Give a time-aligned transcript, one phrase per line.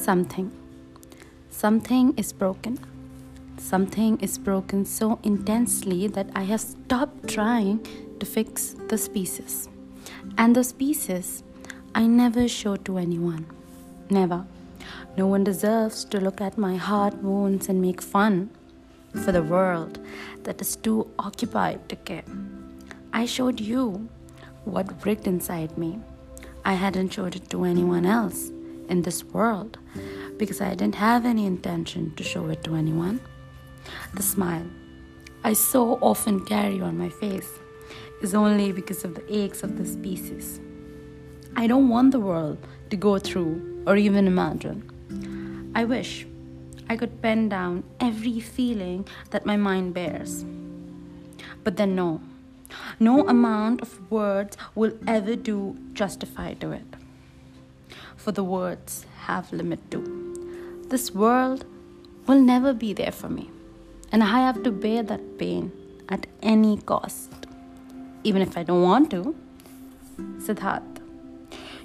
[0.00, 0.50] something.
[1.50, 2.78] Something is broken.
[3.58, 7.86] Something is broken so intensely that I have stopped trying
[8.18, 9.68] to fix those pieces.
[10.38, 11.42] And those pieces
[11.94, 13.46] I never show to anyone.
[14.08, 14.46] Never.
[15.16, 18.50] No one deserves to look at my heart wounds and make fun
[19.24, 19.98] for the world
[20.44, 22.24] that is too occupied to care.
[23.12, 24.08] I showed you
[24.64, 25.98] what bricked inside me.
[26.64, 28.50] I hadn't showed it to anyone else
[28.90, 29.78] in this world
[30.36, 33.20] because I didn't have any intention to show it to anyone.
[34.14, 34.66] The smile
[35.42, 37.48] I so often carry on my face
[38.20, 40.60] is only because of the aches of the species.
[41.56, 42.58] I don't want the world
[42.90, 45.72] to go through or even imagine.
[45.74, 46.26] I wish
[46.90, 50.44] I could pen down every feeling that my mind bears.
[51.64, 52.20] But then, no,
[52.98, 56.99] no amount of words will ever do justify to it.
[58.22, 60.84] For the words have limit too.
[60.88, 61.64] This world
[62.26, 63.48] will never be there for me,
[64.12, 65.72] and I have to bear that pain
[66.10, 67.32] at any cost,
[68.22, 69.34] even if I don't want to.
[70.36, 71.00] Siddharth,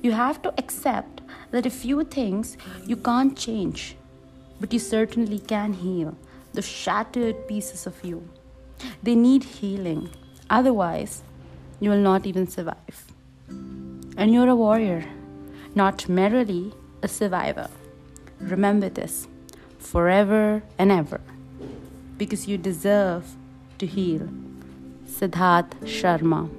[0.02, 3.96] you have to accept that a few things you can't change,
[4.60, 6.18] but you certainly can heal
[6.52, 8.28] the shattered pieces of you.
[9.02, 10.10] They need healing,
[10.50, 11.24] otherwise,
[11.80, 13.06] you will not even survive.
[14.18, 15.06] And you're a warrior,
[15.76, 17.70] not merely a survivor.
[18.40, 19.28] Remember this
[19.78, 21.22] forever and ever
[22.18, 23.36] because you deserve
[23.78, 24.30] to heal.
[25.06, 26.50] Siddharth Sharma.